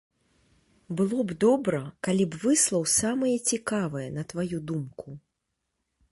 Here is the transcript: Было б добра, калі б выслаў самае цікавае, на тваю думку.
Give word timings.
Было 0.99 1.19
б 1.31 1.35
добра, 1.43 1.81
калі 2.07 2.25
б 2.31 2.39
выслаў 2.45 2.83
самае 3.01 3.33
цікавае, 3.51 4.05
на 4.17 4.23
тваю 4.33 4.57
думку. 4.73 5.09